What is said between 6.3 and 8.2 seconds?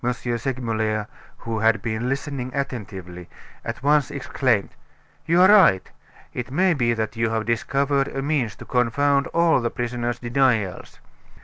It may be that you have discovered